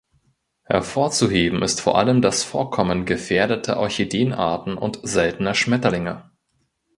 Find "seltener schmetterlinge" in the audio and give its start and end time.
5.03-6.31